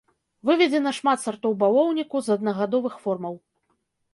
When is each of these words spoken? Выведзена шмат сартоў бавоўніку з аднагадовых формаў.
Выведзена 0.49 0.93
шмат 0.99 1.21
сартоў 1.25 1.53
бавоўніку 1.65 2.17
з 2.29 2.33
аднагадовых 2.37 2.93
формаў. 3.05 3.35